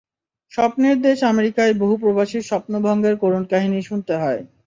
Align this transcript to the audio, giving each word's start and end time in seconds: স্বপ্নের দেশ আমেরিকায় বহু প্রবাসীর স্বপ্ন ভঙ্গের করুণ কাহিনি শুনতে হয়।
স্বপ্নের 0.51 0.97
দেশ 1.01 1.19
আমেরিকায় 1.25 1.73
বহু 1.81 1.95
প্রবাসীর 1.97 2.43
স্বপ্ন 2.43 2.73
ভঙ্গের 2.85 3.15
করুণ 3.17 3.43
কাহিনি 3.51 3.79
শুনতে 3.89 4.13
হয়। 4.17 4.41